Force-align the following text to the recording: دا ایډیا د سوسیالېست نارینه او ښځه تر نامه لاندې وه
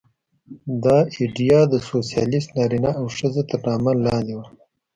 دا 0.83 0.97
ایډیا 1.17 1.59
د 1.67 1.73
سوسیالېست 1.89 2.49
نارینه 2.57 2.91
او 2.99 3.05
ښځه 3.17 3.41
تر 3.49 3.59
نامه 3.67 3.91
لاندې 4.05 4.33
وه 4.37 4.45